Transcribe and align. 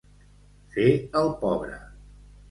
Fer 0.75 0.85
el 1.21 1.29
pobre. 1.43 1.77